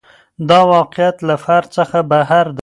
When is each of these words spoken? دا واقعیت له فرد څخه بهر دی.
دا 0.49 0.59
واقعیت 0.75 1.17
له 1.27 1.35
فرد 1.45 1.67
څخه 1.77 1.97
بهر 2.11 2.45
دی. 2.55 2.59